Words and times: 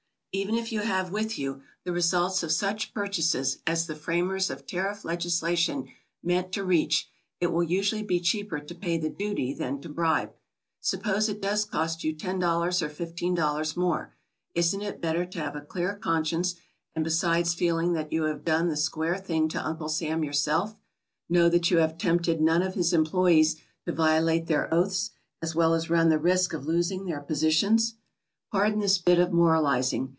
Even 0.33 0.55
if 0.55 0.71
you 0.71 0.79
have 0.79 1.11
with 1.11 1.37
you 1.37 1.61
the 1.83 1.91
results 1.91 2.41
of 2.41 2.53
such 2.53 2.93
purchases 2.93 3.57
as 3.67 3.85
the 3.85 3.97
framers 3.97 4.49
of 4.49 4.65
tariff 4.65 5.03
legislation 5.03 5.89
meant 6.23 6.53
to 6.53 6.63
reach, 6.63 7.09
it 7.41 7.47
will 7.51 7.65
usually 7.65 8.01
be 8.01 8.21
cheaper 8.21 8.57
to 8.61 8.73
pay 8.73 8.97
the 8.97 9.09
duty 9.09 9.53
than 9.53 9.81
to 9.81 9.89
bribe. 9.89 10.31
Suppose 10.79 11.27
it 11.27 11.41
does 11.41 11.65
cost 11.65 12.05
you 12.05 12.15
$io 12.15 12.61
or 12.61 12.69
$15 12.89 13.75
more, 13.75 14.13
isn't 14.55 14.81
it 14.81 15.01
better 15.01 15.25
to 15.25 15.37
have 15.39 15.57
a 15.57 15.59
clear 15.59 15.95
conscience, 15.97 16.55
and 16.95 17.03
besides 17.03 17.53
feeling 17.53 17.91
that 17.91 18.13
you 18.13 18.23
have 18.23 18.45
done 18.45 18.69
the 18.69 18.77
square 18.77 19.17
thing 19.17 19.49
to 19.49 19.61
Uncle 19.67 19.89
Sam 19.89 20.23
yourself, 20.23 20.77
know 21.27 21.49
that 21.49 21.69
you 21.69 21.79
have 21.79 21.97
tempted 21.97 22.39
none 22.39 22.61
of 22.61 22.75
his 22.75 22.93
employees 22.93 23.57
to 23.85 23.91
violate 23.91 24.47
their 24.47 24.73
oaths, 24.73 25.11
as 25.41 25.55
well 25.55 25.73
as 25.73 25.89
run 25.89 26.07
the 26.07 26.17
risk 26.17 26.53
of 26.53 26.65
losing 26.65 27.03
their 27.03 27.19
positions? 27.19 27.95
Pardon 28.49 28.79
this 28.79 28.97
bit 28.97 29.19
of 29.19 29.33
moralizing. 29.33 30.09